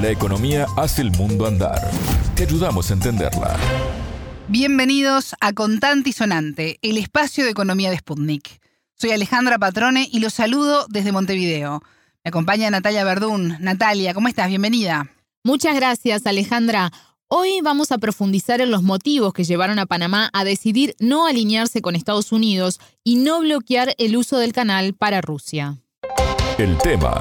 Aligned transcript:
La 0.00 0.10
economía 0.10 0.66
hace 0.76 1.02
el 1.02 1.10
mundo 1.10 1.44
andar. 1.44 1.90
Te 2.36 2.44
ayudamos 2.44 2.88
a 2.88 2.94
entenderla. 2.94 3.56
Bienvenidos 4.46 5.34
a 5.40 5.52
Contante 5.52 6.10
y 6.10 6.12
Sonante, 6.12 6.78
el 6.82 6.98
espacio 6.98 7.42
de 7.42 7.50
economía 7.50 7.90
de 7.90 7.98
Sputnik. 7.98 8.60
Soy 8.94 9.10
Alejandra 9.10 9.58
Patrone 9.58 10.08
y 10.12 10.20
los 10.20 10.34
saludo 10.34 10.86
desde 10.88 11.10
Montevideo. 11.10 11.82
Me 12.22 12.28
acompaña 12.28 12.70
Natalia 12.70 13.02
Verdún. 13.02 13.56
Natalia, 13.58 14.14
¿cómo 14.14 14.28
estás? 14.28 14.46
Bienvenida. 14.46 15.10
Muchas 15.42 15.74
gracias, 15.74 16.24
Alejandra. 16.26 16.92
Hoy 17.26 17.60
vamos 17.60 17.90
a 17.90 17.98
profundizar 17.98 18.60
en 18.60 18.70
los 18.70 18.84
motivos 18.84 19.32
que 19.32 19.42
llevaron 19.42 19.80
a 19.80 19.86
Panamá 19.86 20.30
a 20.32 20.44
decidir 20.44 20.94
no 21.00 21.26
alinearse 21.26 21.82
con 21.82 21.96
Estados 21.96 22.30
Unidos 22.30 22.78
y 23.02 23.16
no 23.16 23.40
bloquear 23.40 23.96
el 23.98 24.16
uso 24.16 24.38
del 24.38 24.52
canal 24.52 24.94
para 24.94 25.20
Rusia. 25.22 25.78
El 26.56 26.78
tema 26.78 27.18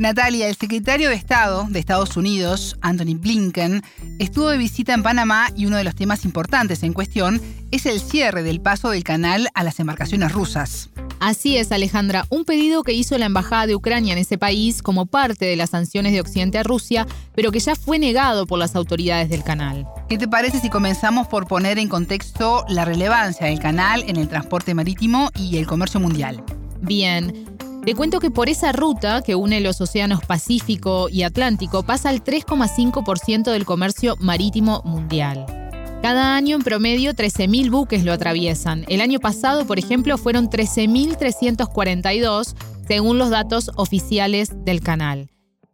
Natalia, 0.00 0.48
el 0.48 0.56
secretario 0.56 1.10
de 1.10 1.14
Estado 1.14 1.66
de 1.68 1.78
Estados 1.78 2.16
Unidos, 2.16 2.78
Anthony 2.80 3.18
Blinken, 3.18 3.82
estuvo 4.18 4.48
de 4.48 4.56
visita 4.56 4.94
en 4.94 5.02
Panamá 5.02 5.48
y 5.54 5.66
uno 5.66 5.76
de 5.76 5.84
los 5.84 5.94
temas 5.94 6.24
importantes 6.24 6.82
en 6.84 6.94
cuestión 6.94 7.38
es 7.70 7.84
el 7.84 8.00
cierre 8.00 8.42
del 8.42 8.62
paso 8.62 8.88
del 8.88 9.04
canal 9.04 9.48
a 9.52 9.62
las 9.62 9.78
embarcaciones 9.78 10.32
rusas. 10.32 10.88
Así 11.18 11.58
es, 11.58 11.70
Alejandra, 11.70 12.24
un 12.30 12.46
pedido 12.46 12.82
que 12.82 12.94
hizo 12.94 13.18
la 13.18 13.26
Embajada 13.26 13.66
de 13.66 13.74
Ucrania 13.74 14.14
en 14.14 14.18
ese 14.18 14.38
país 14.38 14.80
como 14.80 15.04
parte 15.04 15.44
de 15.44 15.56
las 15.56 15.68
sanciones 15.68 16.14
de 16.14 16.22
Occidente 16.22 16.56
a 16.56 16.62
Rusia, 16.62 17.06
pero 17.34 17.52
que 17.52 17.60
ya 17.60 17.76
fue 17.76 17.98
negado 17.98 18.46
por 18.46 18.58
las 18.58 18.76
autoridades 18.76 19.28
del 19.28 19.44
canal. 19.44 19.86
¿Qué 20.08 20.16
te 20.16 20.28
parece 20.28 20.60
si 20.60 20.70
comenzamos 20.70 21.28
por 21.28 21.46
poner 21.46 21.78
en 21.78 21.90
contexto 21.90 22.64
la 22.70 22.86
relevancia 22.86 23.48
del 23.48 23.58
canal 23.58 24.02
en 24.08 24.16
el 24.16 24.28
transporte 24.28 24.72
marítimo 24.72 25.30
y 25.36 25.58
el 25.58 25.66
comercio 25.66 26.00
mundial? 26.00 26.42
Bien, 26.80 27.49
te 27.84 27.94
cuento 27.94 28.20
que 28.20 28.30
por 28.30 28.48
esa 28.48 28.72
ruta 28.72 29.22
que 29.22 29.34
une 29.34 29.60
los 29.60 29.80
océanos 29.80 30.24
Pacífico 30.24 31.08
y 31.08 31.22
Atlántico 31.22 31.82
pasa 31.82 32.10
el 32.10 32.22
3,5% 32.22 33.50
del 33.50 33.64
comercio 33.64 34.16
marítimo 34.20 34.82
mundial. 34.84 35.46
Cada 36.02 36.34
año 36.34 36.56
en 36.56 36.62
promedio 36.62 37.12
13.000 37.12 37.70
buques 37.70 38.04
lo 38.04 38.12
atraviesan. 38.12 38.84
El 38.88 39.00
año 39.00 39.20
pasado, 39.20 39.66
por 39.66 39.78
ejemplo, 39.78 40.18
fueron 40.18 40.48
13.342 40.48 42.54
según 42.86 43.18
los 43.18 43.30
datos 43.30 43.70
oficiales 43.76 44.52
del 44.64 44.80
canal. 44.80 45.30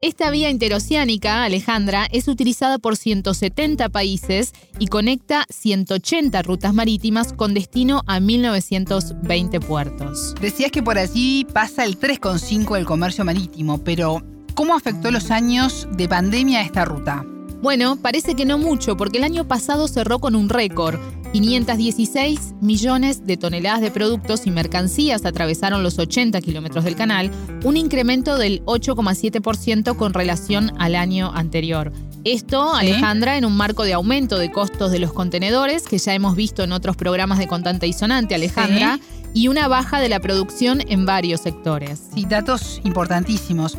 Esta 0.06 0.30
vía 0.30 0.50
interoceánica, 0.50 1.42
Alejandra, 1.42 2.06
es 2.12 2.28
utilizada 2.28 2.78
por 2.78 2.96
170 2.96 3.88
países 3.88 4.52
y 4.78 4.86
conecta 4.86 5.44
180 5.50 6.42
rutas 6.42 6.72
marítimas 6.72 7.32
con 7.32 7.54
destino 7.54 8.04
a 8.06 8.20
1920 8.20 9.58
puertos. 9.58 10.36
Decías 10.40 10.70
que 10.70 10.80
por 10.80 10.96
allí 10.96 11.44
pasa 11.52 11.84
el 11.84 11.98
3,5 11.98 12.76
del 12.76 12.86
comercio 12.86 13.24
marítimo, 13.24 13.82
pero 13.82 14.22
¿cómo 14.54 14.76
afectó 14.76 15.10
los 15.10 15.32
años 15.32 15.88
de 15.90 16.08
pandemia 16.08 16.60
a 16.60 16.62
esta 16.62 16.84
ruta? 16.84 17.26
Bueno, 17.66 17.96
parece 17.96 18.36
que 18.36 18.44
no 18.44 18.58
mucho, 18.58 18.96
porque 18.96 19.18
el 19.18 19.24
año 19.24 19.48
pasado 19.48 19.88
cerró 19.88 20.20
con 20.20 20.36
un 20.36 20.48
récord. 20.48 21.00
516 21.32 22.54
millones 22.60 23.26
de 23.26 23.36
toneladas 23.36 23.80
de 23.80 23.90
productos 23.90 24.46
y 24.46 24.52
mercancías 24.52 25.24
atravesaron 25.24 25.82
los 25.82 25.98
80 25.98 26.40
kilómetros 26.42 26.84
del 26.84 26.94
canal, 26.94 27.32
un 27.64 27.76
incremento 27.76 28.38
del 28.38 28.64
8,7% 28.66 29.96
con 29.96 30.14
relación 30.14 30.74
al 30.78 30.94
año 30.94 31.32
anterior. 31.34 31.92
Esto, 32.22 32.72
Alejandra, 32.72 33.36
en 33.36 33.44
un 33.44 33.56
marco 33.56 33.82
de 33.82 33.94
aumento 33.94 34.38
de 34.38 34.52
costos 34.52 34.92
de 34.92 35.00
los 35.00 35.12
contenedores, 35.12 35.88
que 35.88 35.98
ya 35.98 36.14
hemos 36.14 36.36
visto 36.36 36.62
en 36.62 36.70
otros 36.70 36.94
programas 36.94 37.40
de 37.40 37.48
Contante 37.48 37.88
y 37.88 37.92
Sonante, 37.92 38.36
Alejandra, 38.36 39.00
y 39.34 39.48
una 39.48 39.66
baja 39.66 40.00
de 40.00 40.08
la 40.08 40.20
producción 40.20 40.82
en 40.86 41.04
varios 41.04 41.40
sectores. 41.40 42.00
Sí, 42.14 42.26
datos 42.26 42.80
importantísimos. 42.84 43.76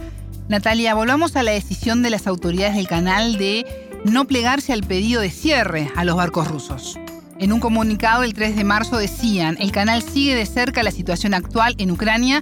Natalia, 0.50 0.96
volvamos 0.96 1.36
a 1.36 1.44
la 1.44 1.52
decisión 1.52 2.02
de 2.04 2.10
las 2.10 2.26
autoridades 2.26 2.76
del 2.76 2.88
canal 2.88 3.38
de 3.38 3.66
no 4.06 4.26
plegarse 4.26 4.72
al 4.72 4.84
pedido 4.84 5.20
de 5.20 5.30
cierre 5.30 5.92
a 5.96 6.06
los 6.06 6.16
barcos 6.16 6.48
rusos. 6.48 6.98
En 7.38 7.52
un 7.52 7.60
comunicado 7.60 8.24
el 8.24 8.34
3 8.34 8.56
de 8.56 8.64
marzo 8.64 8.98
decían, 8.98 9.58
el 9.60 9.74
canal 9.74 10.02
sigue 10.02 10.36
de 10.36 10.46
cerca 10.46 10.84
la 10.84 10.92
situación 10.92 11.34
actual 11.34 11.76
en 11.80 11.92
Ucrania, 11.92 12.42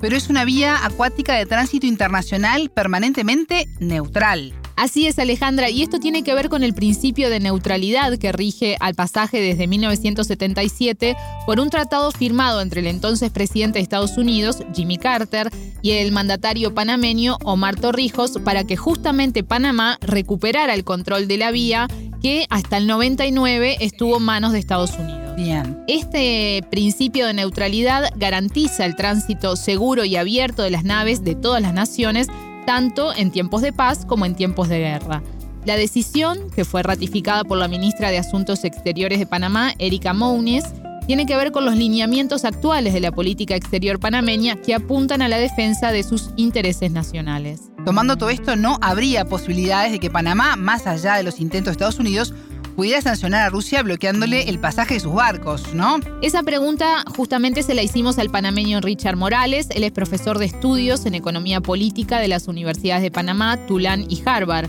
pero 0.00 0.16
es 0.16 0.28
una 0.30 0.44
vía 0.44 0.84
acuática 0.84 1.34
de 1.34 1.46
tránsito 1.46 1.86
internacional 1.86 2.70
permanentemente 2.70 3.68
neutral. 3.78 4.52
Así 4.76 5.06
es, 5.06 5.18
Alejandra, 5.18 5.70
y 5.70 5.82
esto 5.82 6.00
tiene 6.00 6.24
que 6.24 6.34
ver 6.34 6.48
con 6.48 6.64
el 6.64 6.74
principio 6.74 7.30
de 7.30 7.38
neutralidad 7.38 8.18
que 8.18 8.32
rige 8.32 8.76
al 8.80 8.94
pasaje 8.94 9.40
desde 9.40 9.68
1977 9.68 11.16
por 11.46 11.60
un 11.60 11.70
tratado 11.70 12.10
firmado 12.10 12.60
entre 12.60 12.80
el 12.80 12.88
entonces 12.88 13.30
presidente 13.30 13.78
de 13.78 13.84
Estados 13.84 14.18
Unidos, 14.18 14.58
Jimmy 14.74 14.96
Carter, 14.96 15.50
y 15.80 15.92
el 15.92 16.12
mandatario 16.12 16.74
panameño 16.74 17.38
Omar 17.44 17.76
Torrijos 17.76 18.38
para 18.44 18.64
que 18.64 18.76
justamente 18.76 19.44
Panamá 19.44 19.98
recuperara 20.00 20.74
el 20.74 20.82
control 20.82 21.28
de 21.28 21.36
la 21.36 21.50
vía 21.50 21.86
que 22.20 22.46
hasta 22.48 22.78
el 22.78 22.86
99 22.86 23.76
estuvo 23.80 24.16
en 24.16 24.22
manos 24.22 24.52
de 24.52 24.58
Estados 24.58 24.92
Unidos. 24.98 25.36
Bien. 25.36 25.78
Este 25.88 26.64
principio 26.70 27.26
de 27.26 27.34
neutralidad 27.34 28.10
garantiza 28.16 28.86
el 28.86 28.96
tránsito 28.96 29.56
seguro 29.56 30.04
y 30.04 30.16
abierto 30.16 30.62
de 30.62 30.70
las 30.70 30.84
naves 30.84 31.22
de 31.22 31.34
todas 31.34 31.60
las 31.60 31.74
naciones 31.74 32.28
tanto 32.66 33.14
en 33.14 33.30
tiempos 33.30 33.62
de 33.62 33.72
paz 33.72 34.04
como 34.06 34.26
en 34.26 34.34
tiempos 34.34 34.68
de 34.68 34.78
guerra. 34.78 35.22
La 35.64 35.76
decisión, 35.76 36.50
que 36.54 36.64
fue 36.64 36.82
ratificada 36.82 37.44
por 37.44 37.58
la 37.58 37.68
ministra 37.68 38.10
de 38.10 38.18
Asuntos 38.18 38.64
Exteriores 38.64 39.18
de 39.18 39.26
Panamá, 39.26 39.72
Erika 39.78 40.12
Mounes, 40.12 40.64
tiene 41.06 41.26
que 41.26 41.36
ver 41.36 41.52
con 41.52 41.64
los 41.64 41.76
lineamientos 41.76 42.44
actuales 42.44 42.94
de 42.94 43.00
la 43.00 43.12
política 43.12 43.54
exterior 43.54 43.98
panameña 43.98 44.56
que 44.56 44.74
apuntan 44.74 45.20
a 45.20 45.28
la 45.28 45.38
defensa 45.38 45.92
de 45.92 46.02
sus 46.02 46.30
intereses 46.36 46.90
nacionales. 46.90 47.70
Tomando 47.84 48.16
todo 48.16 48.30
esto, 48.30 48.56
no 48.56 48.78
habría 48.80 49.26
posibilidades 49.26 49.92
de 49.92 49.98
que 49.98 50.10
Panamá, 50.10 50.56
más 50.56 50.86
allá 50.86 51.16
de 51.16 51.22
los 51.22 51.40
intentos 51.40 51.66
de 51.66 51.72
Estados 51.72 51.98
Unidos, 51.98 52.32
pudiera 52.76 53.00
sancionar 53.00 53.42
a 53.42 53.50
Rusia 53.50 53.82
bloqueándole 53.82 54.48
el 54.48 54.58
pasaje 54.58 54.94
de 54.94 55.00
sus 55.00 55.14
barcos, 55.14 55.74
¿no? 55.74 55.98
Esa 56.22 56.42
pregunta 56.42 57.04
justamente 57.16 57.62
se 57.62 57.74
la 57.74 57.82
hicimos 57.82 58.18
al 58.18 58.30
panameño 58.30 58.80
Richard 58.80 59.16
Morales. 59.16 59.68
Él 59.70 59.84
es 59.84 59.92
profesor 59.92 60.38
de 60.38 60.46
estudios 60.46 61.06
en 61.06 61.14
economía 61.14 61.60
política 61.60 62.18
de 62.18 62.28
las 62.28 62.48
universidades 62.48 63.02
de 63.02 63.10
Panamá, 63.10 63.58
Tulán 63.66 64.04
y 64.08 64.22
Harvard. 64.24 64.68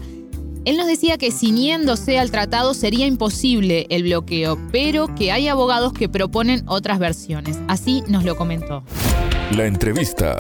Él 0.66 0.78
nos 0.78 0.88
decía 0.88 1.20
que 1.20 1.32
ciñéndose 1.32 2.18
al 2.18 2.32
tratado 2.32 2.74
sería 2.74 3.06
imposible 3.06 3.86
el 3.90 4.02
bloqueo, 4.02 4.58
pero 4.72 5.14
que 5.14 5.32
hay 5.32 5.48
abogados 5.48 5.94
que 5.94 6.10
proponen 6.10 6.64
otras 6.68 6.98
versiones. 6.98 7.60
Así 7.68 8.04
nos 8.08 8.24
lo 8.24 8.36
comentó. 8.36 8.84
La 9.56 9.68
entrevista. 9.68 10.36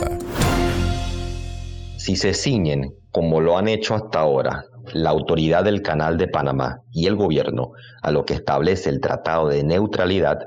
Si 1.97 2.15
se 2.15 2.33
ciñen, 2.33 2.95
como 3.11 3.39
lo 3.39 3.55
han 3.57 3.67
hecho 3.67 3.93
hasta 3.93 4.19
ahora, 4.19 4.65
la 4.93 5.09
autoridad 5.09 5.63
del 5.63 5.81
Canal 5.81 6.17
de 6.17 6.27
Panamá 6.27 6.81
y 6.91 7.07
el 7.07 7.15
gobierno 7.15 7.71
a 8.01 8.11
lo 8.11 8.25
que 8.25 8.33
establece 8.33 8.89
el 8.89 9.01
Tratado 9.01 9.47
de 9.47 9.63
Neutralidad, 9.63 10.39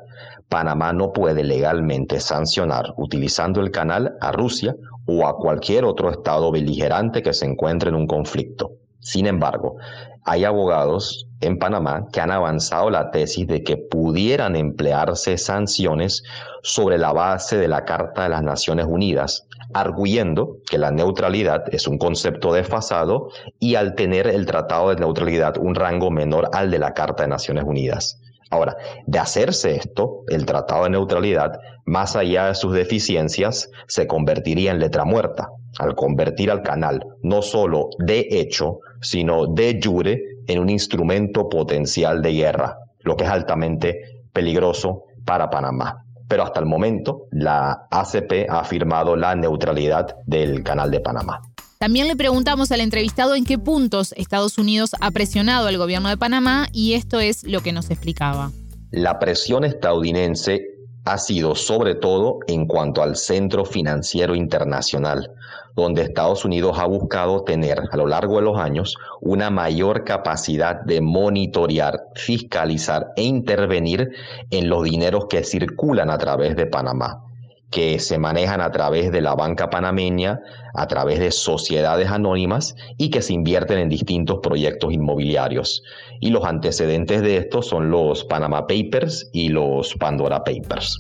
Panamá 0.49 0.93
no 0.93 1.13
puede 1.13 1.45
legalmente 1.45 2.21
sancionar 2.21 2.95
utilizando 2.97 3.61
el 3.61 3.71
canal 3.71 4.17
a 4.21 4.33
Rusia 4.33 4.75
o 5.07 5.27
a 5.27 5.37
cualquier 5.37 5.85
otro 5.85 6.11
estado 6.11 6.51
beligerante 6.51 7.23
que 7.23 7.35
se 7.35 7.45
encuentre 7.45 7.91
en 7.91 7.97
un 7.97 8.07
conflicto. 8.07 8.73
Sin 9.01 9.27
embargo, 9.27 9.77
hay 10.25 10.45
abogados 10.45 11.28
en 11.41 11.59
Panamá 11.59 12.07
que 12.13 12.21
han 12.21 12.31
avanzado 12.31 12.91
la 12.91 13.11
tesis 13.11 13.47
de 13.47 13.63
que 13.63 13.77
pudieran 13.77 14.57
emplearse 14.57 15.39
sanciones 15.39 16.23
sobre 16.63 16.99
la 16.99 17.13
base 17.13 17.57
de 17.57 17.69
la 17.69 17.85
Carta 17.85 18.25
de 18.25 18.31
las 18.31 18.43
Naciones 18.43 18.87
Unidas, 18.87 19.47
arguyendo 19.73 20.57
que 20.69 20.79
la 20.79 20.91
neutralidad 20.91 21.65
es 21.73 21.87
un 21.87 21.99
concepto 21.99 22.53
desfasado 22.53 23.29
y 23.59 23.77
al 23.77 23.95
tener 23.95 24.27
el 24.27 24.47
Tratado 24.47 24.91
de 24.91 24.97
Neutralidad 24.97 25.57
un 25.59 25.75
rango 25.75 26.11
menor 26.11 26.51
al 26.53 26.71
de 26.71 26.79
la 26.79 26.95
Carta 26.95 27.23
de 27.23 27.29
Naciones 27.29 27.65
Unidas. 27.65 28.21
Ahora, 28.51 28.77
de 29.07 29.19
hacerse 29.19 29.77
esto, 29.77 30.23
el 30.29 30.47
Tratado 30.47 30.85
de 30.85 30.91
Neutralidad, 30.91 31.61
más 31.85 32.17
allá 32.17 32.47
de 32.47 32.55
sus 32.55 32.73
deficiencias, 32.73 33.71
se 33.87 34.07
convertiría 34.07 34.71
en 34.71 34.79
letra 34.79 35.05
muerta, 35.05 35.51
al 35.79 35.95
convertir 35.95 36.51
al 36.51 36.63
canal 36.63 37.05
no 37.23 37.43
solo 37.43 37.91
de 37.99 38.27
hecho, 38.31 38.79
sino 39.01 39.47
de 39.47 39.79
jure 39.83 40.19
en 40.49 40.59
un 40.59 40.71
instrumento 40.71 41.49
potencial 41.49 42.21
de 42.23 42.33
guerra, 42.33 42.79
lo 43.01 43.17
que 43.17 43.25
es 43.25 43.31
altamente 43.31 44.01
peligroso 44.33 45.05
para 45.25 45.51
Panamá. 45.51 46.05
Pero 46.27 46.43
hasta 46.43 46.61
el 46.61 46.67
momento, 46.67 47.27
la 47.31 47.87
ACP 47.91 48.51
ha 48.51 48.61
afirmado 48.61 49.15
la 49.15 49.35
neutralidad 49.35 50.17
del 50.27 50.63
canal 50.63 50.91
de 50.91 51.01
Panamá. 51.01 51.41
También 51.79 52.09
le 52.09 52.17
preguntamos 52.17 52.73
al 52.73 52.81
entrevistado 52.81 53.37
en 53.37 53.45
qué 53.45 53.57
puntos 53.57 54.13
Estados 54.17 54.59
Unidos 54.59 54.97
ha 55.01 55.11
presionado 55.13 55.69
al 55.69 55.79
gobierno 55.79 56.09
de 56.09 56.17
Panamá 56.17 56.69
y 56.73 56.95
esto 56.95 57.21
es 57.21 57.45
lo 57.45 57.61
que 57.61 57.73
nos 57.73 57.91
explicaba. 57.91 58.51
La 58.91 59.19
presión 59.19 59.65
estadounidense 59.65 60.78
ha 61.05 61.19
sido 61.19 61.55
sobre 61.55 61.95
todo 61.95 62.41
en 62.47 62.67
cuanto 62.67 63.03
al 63.03 63.17
centro 63.17 63.65
financiero 63.65 64.35
internacional, 64.35 65.33
donde 65.75 66.03
Estados 66.03 66.45
Unidos 66.45 66.79
ha 66.79 66.87
buscado 66.87 67.45
tener 67.45 67.81
a 67.91 67.97
lo 67.97 68.07
largo 68.07 68.37
de 68.37 68.43
los 68.43 68.59
años 68.59 68.97
una 69.21 69.51
mayor 69.51 70.05
capacidad 70.05 70.81
de 70.83 71.01
monitorear, 71.01 72.09
fiscalizar 72.15 73.13
e 73.17 73.23
intervenir 73.23 74.11
en 74.51 74.69
los 74.69 74.85
dineros 74.85 75.27
que 75.29 75.45
circulan 75.45 76.11
a 76.11 76.19
través 76.19 76.57
de 76.57 76.67
Panamá. 76.67 77.28
Que 77.71 77.99
se 77.99 78.19
manejan 78.19 78.61
a 78.61 78.71
través 78.71 79.13
de 79.13 79.21
la 79.21 79.35
banca 79.35 79.69
panameña, 79.69 80.41
a 80.75 80.87
través 80.87 81.19
de 81.19 81.31
sociedades 81.31 82.11
anónimas 82.11 82.75
y 82.97 83.11
que 83.11 83.23
se 83.23 83.35
invierten 83.35 83.79
en 83.79 83.89
distintos 83.89 84.39
proyectos 84.43 84.93
inmobiliarios. 84.93 85.83
Y 86.21 86.31
los 86.31 86.45
antecedentes 86.45 87.23
de 87.23 87.37
esto 87.37 87.63
son 87.63 87.91
los 87.91 88.25
Panama 88.25 88.67
Papers 88.67 89.29
y 89.33 89.49
los 89.49 89.95
Pandora 89.95 90.45
Papers. 90.45 90.99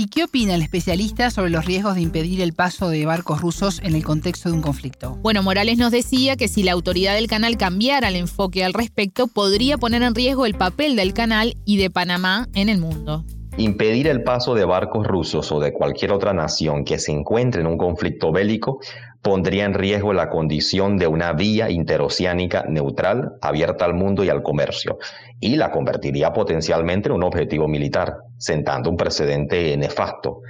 ¿Y 0.00 0.06
qué 0.06 0.22
opina 0.22 0.54
el 0.54 0.62
especialista 0.62 1.28
sobre 1.28 1.50
los 1.50 1.64
riesgos 1.64 1.96
de 1.96 2.02
impedir 2.02 2.40
el 2.40 2.52
paso 2.52 2.88
de 2.88 3.04
barcos 3.04 3.40
rusos 3.40 3.80
en 3.82 3.96
el 3.96 4.04
contexto 4.04 4.48
de 4.48 4.54
un 4.54 4.62
conflicto? 4.62 5.16
Bueno, 5.22 5.42
Morales 5.42 5.76
nos 5.76 5.90
decía 5.90 6.36
que 6.36 6.46
si 6.46 6.62
la 6.62 6.70
autoridad 6.70 7.14
del 7.14 7.26
canal 7.26 7.56
cambiara 7.56 8.06
el 8.06 8.14
enfoque 8.14 8.64
al 8.64 8.74
respecto, 8.74 9.26
podría 9.26 9.76
poner 9.76 10.02
en 10.02 10.14
riesgo 10.14 10.46
el 10.46 10.54
papel 10.54 10.94
del 10.94 11.14
canal 11.14 11.56
y 11.64 11.78
de 11.78 11.90
Panamá 11.90 12.46
en 12.54 12.68
el 12.68 12.78
mundo. 12.78 13.24
Impedir 13.58 14.06
el 14.06 14.22
paso 14.22 14.54
de 14.54 14.64
barcos 14.64 15.04
rusos 15.04 15.50
o 15.50 15.58
de 15.58 15.72
cualquier 15.72 16.12
otra 16.12 16.32
nación 16.32 16.84
que 16.84 17.00
se 17.00 17.10
encuentre 17.10 17.60
en 17.60 17.66
un 17.66 17.76
conflicto 17.76 18.30
bélico 18.30 18.78
pondría 19.20 19.64
en 19.64 19.74
riesgo 19.74 20.12
la 20.12 20.30
condición 20.30 20.96
de 20.96 21.08
una 21.08 21.32
vía 21.32 21.68
interoceánica 21.68 22.66
neutral, 22.68 23.32
abierta 23.42 23.84
al 23.84 23.94
mundo 23.94 24.22
y 24.22 24.28
al 24.28 24.44
comercio, 24.44 24.98
y 25.40 25.56
la 25.56 25.72
convertiría 25.72 26.32
potencialmente 26.32 27.08
en 27.08 27.16
un 27.16 27.24
objetivo 27.24 27.66
militar, 27.66 28.18
sentando 28.36 28.90
un 28.90 28.96
precedente 28.96 29.76
nefasto, 29.76 30.42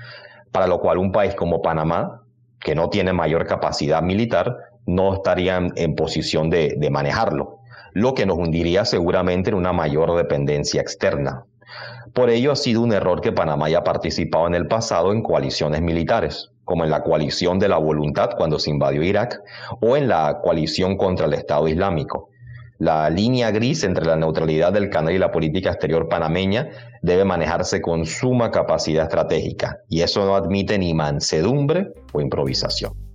para 0.52 0.66
lo 0.66 0.78
cual 0.78 0.98
un 0.98 1.10
país 1.10 1.34
como 1.34 1.62
Panamá, 1.62 2.24
que 2.60 2.74
no 2.74 2.90
tiene 2.90 3.14
mayor 3.14 3.46
capacidad 3.46 4.02
militar, 4.02 4.54
no 4.84 5.14
estaría 5.14 5.56
en 5.56 5.94
posición 5.94 6.50
de, 6.50 6.74
de 6.76 6.90
manejarlo, 6.90 7.60
lo 7.94 8.12
que 8.12 8.26
nos 8.26 8.36
hundiría 8.36 8.84
seguramente 8.84 9.48
en 9.48 9.56
una 9.56 9.72
mayor 9.72 10.14
dependencia 10.14 10.82
externa. 10.82 11.46
Por 12.14 12.30
ello 12.30 12.52
ha 12.52 12.56
sido 12.56 12.80
un 12.80 12.92
error 12.92 13.20
que 13.20 13.32
Panamá 13.32 13.66
haya 13.66 13.84
participado 13.84 14.46
en 14.46 14.54
el 14.54 14.66
pasado 14.66 15.12
en 15.12 15.22
coaliciones 15.22 15.82
militares, 15.82 16.50
como 16.64 16.84
en 16.84 16.90
la 16.90 17.02
coalición 17.02 17.58
de 17.58 17.68
la 17.68 17.78
voluntad 17.78 18.30
cuando 18.36 18.58
se 18.58 18.70
invadió 18.70 19.02
Irak 19.02 19.40
o 19.80 19.96
en 19.96 20.08
la 20.08 20.40
coalición 20.42 20.96
contra 20.96 21.26
el 21.26 21.34
Estado 21.34 21.68
Islámico. 21.68 22.30
La 22.78 23.10
línea 23.10 23.50
gris 23.50 23.82
entre 23.82 24.04
la 24.04 24.14
neutralidad 24.14 24.72
del 24.72 24.88
canal 24.88 25.12
y 25.12 25.18
la 25.18 25.32
política 25.32 25.70
exterior 25.70 26.08
panameña 26.08 26.68
debe 27.02 27.24
manejarse 27.24 27.80
con 27.80 28.06
suma 28.06 28.50
capacidad 28.52 29.04
estratégica 29.04 29.78
y 29.88 30.02
eso 30.02 30.24
no 30.24 30.36
admite 30.36 30.78
ni 30.78 30.94
mansedumbre 30.94 31.88
o 32.12 32.20
improvisación. 32.20 33.07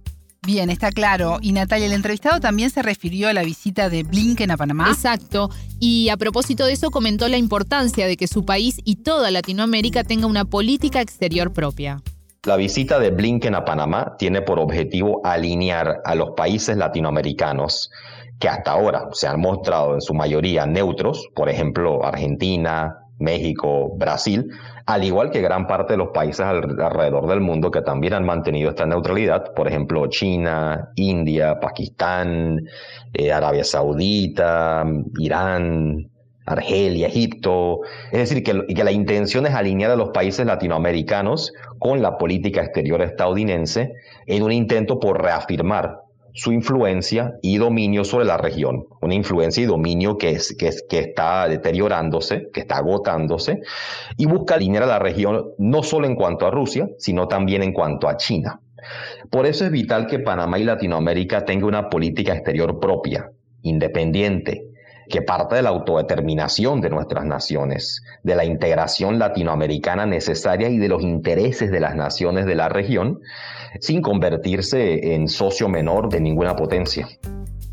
Bien, 0.45 0.69
está 0.69 0.91
claro. 0.91 1.37
Y 1.41 1.53
Natalia, 1.53 1.85
el 1.85 1.93
entrevistado 1.93 2.41
también 2.41 2.69
se 2.69 2.81
refirió 2.81 3.29
a 3.29 3.33
la 3.33 3.43
visita 3.43 3.89
de 3.89 4.03
Blinken 4.03 4.51
a 4.51 4.57
Panamá. 4.57 4.89
Exacto. 4.89 5.49
Y 5.79 6.09
a 6.09 6.17
propósito 6.17 6.65
de 6.65 6.73
eso 6.73 6.91
comentó 6.91 7.29
la 7.29 7.37
importancia 7.37 8.07
de 8.07 8.17
que 8.17 8.27
su 8.27 8.43
país 8.43 8.77
y 8.83 8.97
toda 8.97 9.31
Latinoamérica 9.31 10.03
tenga 10.03 10.27
una 10.27 10.43
política 10.43 10.99
exterior 10.99 11.53
propia. 11.53 12.01
La 12.45 12.57
visita 12.57 12.99
de 12.99 13.11
Blinken 13.11 13.55
a 13.55 13.63
Panamá 13.63 14.17
tiene 14.19 14.41
por 14.41 14.59
objetivo 14.59 15.21
alinear 15.23 16.01
a 16.03 16.13
los 16.13 16.31
países 16.31 16.75
latinoamericanos 16.75 17.89
que 18.37 18.49
hasta 18.49 18.71
ahora 18.71 19.07
se 19.13 19.27
han 19.27 19.39
mostrado 19.39 19.93
en 19.93 20.01
su 20.01 20.13
mayoría 20.13 20.65
neutros, 20.65 21.29
por 21.33 21.47
ejemplo 21.47 22.03
Argentina, 22.03 23.02
México, 23.23 23.95
Brasil, 23.97 24.51
al 24.85 25.03
igual 25.03 25.31
que 25.31 25.41
gran 25.41 25.65
parte 25.65 25.93
de 25.93 25.97
los 25.97 26.09
países 26.09 26.41
alrededor 26.45 27.27
del 27.27 27.39
mundo 27.39 27.71
que 27.71 27.81
también 27.81 28.13
han 28.13 28.25
mantenido 28.25 28.69
esta 28.69 28.85
neutralidad, 28.85 29.53
por 29.53 29.67
ejemplo 29.67 30.07
China, 30.07 30.91
India, 30.95 31.59
Pakistán, 31.59 32.67
eh, 33.13 33.31
Arabia 33.31 33.63
Saudita, 33.63 34.85
Irán, 35.17 36.09
Argelia, 36.45 37.07
Egipto. 37.07 37.79
Es 38.11 38.29
decir, 38.29 38.43
que, 38.43 38.65
que, 38.73 38.83
la 38.83 38.91
intención 38.91 39.45
es 39.45 39.53
alinear 39.53 39.91
a 39.91 39.95
los 39.95 40.09
países 40.09 40.45
latinoamericanos 40.45 41.53
con 41.79 42.01
la 42.01 42.17
política 42.17 42.61
exterior 42.61 43.01
estadounidense 43.01 43.93
en 44.27 44.43
un 44.43 44.51
intento 44.51 44.99
por 44.99 45.21
reafirmar 45.21 46.02
su 46.33 46.51
influencia 46.51 47.33
y 47.41 47.57
dominio 47.57 48.03
sobre 48.03 48.25
la 48.25 48.37
región. 48.37 48.85
Una 49.01 49.13
influencia 49.13 49.63
y 49.63 49.67
dominio 49.67 50.17
que, 50.17 50.31
es, 50.31 50.55
que, 50.57 50.99
está 50.99 51.47
deteriorándose, 51.47 52.49
que 52.51 52.61
está 52.61 52.77
agotándose, 52.77 53.61
y 54.17 54.25
busca 54.25 54.55
alinear 54.55 54.83
a 54.83 54.87
la 54.87 54.99
región 54.99 55.51
no 55.57 55.83
solo 55.83 56.07
en 56.07 56.15
cuanto 56.15 56.47
a 56.47 56.51
Rusia, 56.51 56.89
sino 56.97 57.27
también 57.27 57.63
en 57.63 57.73
cuanto 57.73 58.09
a 58.09 58.17
China. 58.17 58.59
Por 59.29 59.45
eso 59.45 59.65
es 59.65 59.71
vital 59.71 60.07
que 60.07 60.19
Panamá 60.19 60.59
y 60.59 60.63
Latinoamérica 60.63 61.45
tengan 61.45 61.65
una 61.65 61.89
política 61.89 62.33
exterior 62.33 62.79
propia, 62.79 63.31
independiente, 63.61 64.72
que 65.09 65.21
parte 65.21 65.55
de 65.55 65.61
la 65.61 65.69
autodeterminación 65.69 66.81
de 66.81 66.89
nuestras 66.89 67.25
naciones, 67.25 68.03
de 68.23 68.35
la 68.35 68.45
integración 68.45 69.19
latinoamericana 69.19 70.05
necesaria 70.05 70.69
y 70.69 70.77
de 70.77 70.87
los 70.87 71.01
intereses 71.01 71.71
de 71.71 71.79
las 71.79 71.95
naciones 71.95 72.45
de 72.45 72.55
la 72.55 72.69
región, 72.69 73.19
sin 73.79 74.01
convertirse 74.01 75.13
en 75.13 75.27
socio 75.27 75.69
menor 75.69 76.09
de 76.09 76.21
ninguna 76.21 76.55
potencia. 76.55 77.07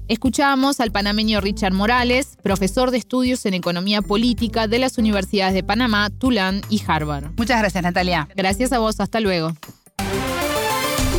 Escuchamos 0.09 0.81
al 0.81 0.91
panameño 0.91 1.41
Richard 1.41 1.73
Morales, 1.73 2.37
profesor 2.43 2.91
de 2.91 2.99
estudios 2.99 3.47
en 3.47 3.55
economía 3.55 4.03
política 4.03 4.67
de 4.67 4.81
las 4.81 4.99
universidades 4.99 5.55
de 5.55 5.62
Panamá, 5.62 6.11
Tulán 6.11 6.62
y 6.69 6.83
Harvard. 6.85 7.26
Muchas 7.37 7.61
gracias, 7.61 7.81
Natalia. 7.85 8.29
Gracias 8.35 8.73
a 8.73 8.81
vos, 8.81 8.99
hasta 8.99 9.21
luego. 9.21 9.53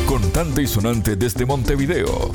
Contante 0.06 0.60
y 0.60 0.66
sonante 0.66 1.16
desde 1.16 1.46
Montevideo. 1.46 2.30